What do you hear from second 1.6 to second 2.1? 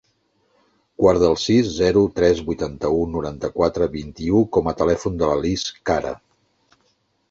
zero,